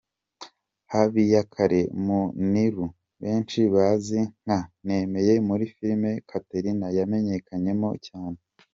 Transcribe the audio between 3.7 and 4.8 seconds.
bazi nka